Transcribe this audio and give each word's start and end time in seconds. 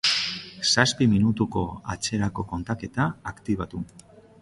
Zazpi 0.69 1.07
minutuko 1.13 1.65
atzerako 1.97 2.49
kontaketa 2.55 3.11
aktibatu 3.35 3.89